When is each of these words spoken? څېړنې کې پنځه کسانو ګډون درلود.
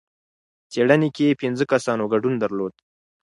څېړنې 0.71 1.09
کې 1.15 1.37
پنځه 1.41 1.63
کسانو 1.73 2.03
ګډون 2.13 2.33
درلود. 2.43 2.73